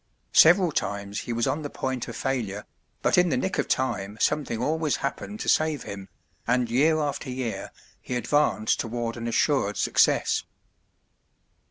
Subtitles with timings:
[0.33, 2.65] Several times he was on the point of failure,
[3.03, 6.09] but in the nick of time something always happened to save him,
[6.47, 7.69] and year after year
[8.01, 10.43] he advanced toward an assured success.